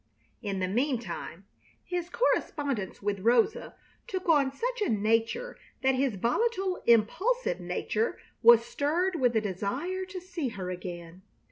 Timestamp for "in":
0.41-0.57